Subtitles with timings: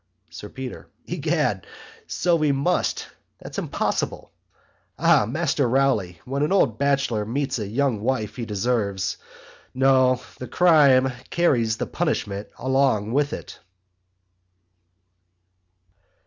[0.31, 0.87] SIR PETER.
[1.05, 1.65] Egad and
[2.07, 3.05] so we must
[3.37, 4.31] that's impossible.
[4.97, 5.27] Ah!
[5.27, 9.17] Master Rowley when an old Batchelor marries a young wife He deserves
[9.75, 13.59] no the crime carries the Punishment along with it.